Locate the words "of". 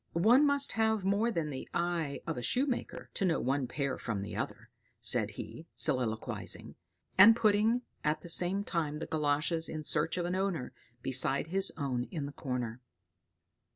2.25-2.35, 10.17-10.25